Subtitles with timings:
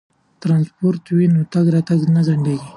[0.07, 2.69] که ترانسپورت وي نو تګ راتګ نه ځنډیږي.